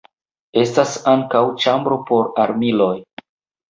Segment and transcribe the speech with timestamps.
[0.61, 2.95] Estas ankaŭ ĉambro por armiloj.